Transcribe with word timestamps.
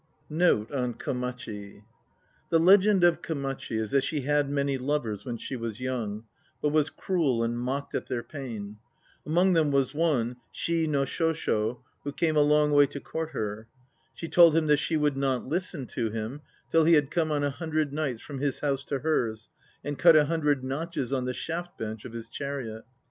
NOTE 0.31 0.71
ON 0.71 0.93
KOMACHI. 0.95 1.83
THE 2.49 2.59
legend 2.59 3.03
of 3.03 3.21
Komachi 3.21 3.79
is 3.79 3.91
that 3.91 4.03
she 4.03 4.21
had 4.21 4.49
many 4.49 4.75
lovers 4.75 5.25
when 5.25 5.37
she 5.37 5.55
was 5.55 5.79
young, 5.79 6.23
but 6.59 6.69
was 6.69 6.89
cruel 6.89 7.43
and 7.43 7.55
mocked 7.59 7.93
at 7.93 8.07
their 8.07 8.23
pain. 8.23 8.77
Among 9.27 9.53
them 9.53 9.69
was 9.71 9.93
one, 9.93 10.37
Shii 10.51 10.89
no 10.89 11.03
Shosho, 11.03 11.81
who 12.03 12.11
came 12.11 12.35
a 12.35 12.41
long 12.41 12.71
way 12.71 12.87
to 12.87 12.99
court 12.99 13.29
her. 13.33 13.67
She 14.15 14.27
told 14.27 14.55
him 14.55 14.65
that 14.65 14.77
she 14.79 14.97
would 14.97 15.17
not 15.17 15.45
listen 15.45 15.85
to 15.89 16.09
him 16.09 16.41
till 16.71 16.85
he 16.85 16.93
had 16.95 17.11
come 17.11 17.31
on 17.31 17.43
a 17.43 17.51
hundred 17.51 17.93
nights 17.93 18.23
from 18.23 18.39
his 18.39 18.61
house 18.61 18.83
to 18.85 19.01
hers 19.01 19.49
and 19.83 19.99
cut 19.99 20.15
a 20.15 20.25
hundred 20.25 20.63
notches 20.63 21.13
on 21.13 21.25
the 21.25 21.31
shaft 21.35 21.77
bench 21.77 22.05
of 22.05 22.13
his 22.13 22.27
chariot. 22.27 22.85